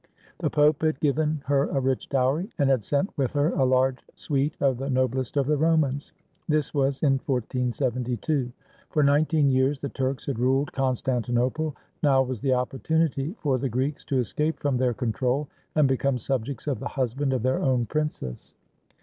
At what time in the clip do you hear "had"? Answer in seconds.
0.81-0.99, 2.71-2.83, 10.25-10.39